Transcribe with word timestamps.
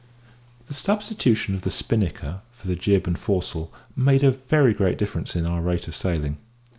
The 0.65 0.73
substitution 0.73 1.53
of 1.53 1.61
the 1.61 1.69
spinnaker 1.69 2.41
for 2.53 2.65
the 2.67 2.75
jib 2.75 3.05
and 3.05 3.19
foresail 3.19 3.71
made 3.95 4.23
a 4.23 4.31
very 4.31 4.73
great 4.73 4.97
difference 4.97 5.35
in 5.35 5.45
our 5.45 5.61
rate 5.61 5.87
of 5.87 5.95
sailing. 5.95 6.39